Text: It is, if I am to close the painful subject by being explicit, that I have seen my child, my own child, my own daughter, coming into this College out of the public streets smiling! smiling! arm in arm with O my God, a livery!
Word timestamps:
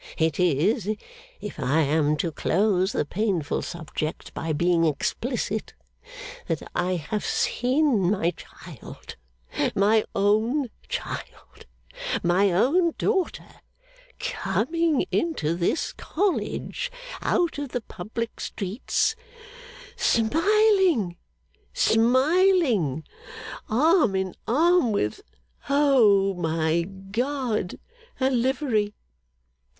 It 0.17 0.39
is, 0.39 0.89
if 1.41 1.59
I 1.59 1.81
am 1.81 2.17
to 2.17 2.31
close 2.31 2.91
the 2.91 3.05
painful 3.05 3.61
subject 3.61 4.33
by 4.33 4.51
being 4.51 4.83
explicit, 4.83 5.75
that 6.47 6.63
I 6.73 6.93
have 6.95 7.23
seen 7.23 8.09
my 8.09 8.31
child, 8.31 9.15
my 9.75 10.03
own 10.15 10.69
child, 10.89 11.67
my 12.23 12.51
own 12.51 12.95
daughter, 12.97 13.45
coming 14.17 15.05
into 15.11 15.53
this 15.55 15.93
College 15.93 16.91
out 17.21 17.59
of 17.59 17.69
the 17.69 17.81
public 17.81 18.39
streets 18.39 19.15
smiling! 19.95 21.15
smiling! 21.73 23.03
arm 23.69 24.15
in 24.15 24.33
arm 24.47 24.91
with 24.91 25.21
O 25.69 26.33
my 26.33 26.85
God, 27.11 27.79
a 28.19 28.31
livery! 28.31 28.95